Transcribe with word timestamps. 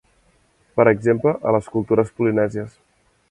Per 0.79 0.85
exemple, 0.91 1.35
a 1.49 1.53
les 1.57 1.69
cultures 1.75 2.11
polinèsies. 2.21 2.75